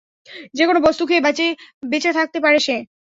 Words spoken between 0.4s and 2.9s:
যেকোনো বস্তু খেয়ে বেঁচে থাকতে পারে সে।